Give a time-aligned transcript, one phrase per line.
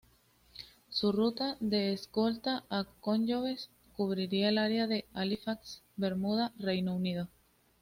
[0.89, 7.27] Su ruta de escolta a convoyes cubría el área Halifax-Bermuda-Reino Unido.